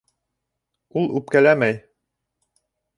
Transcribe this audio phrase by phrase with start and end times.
[1.03, 1.81] Ул үпкәләмәй.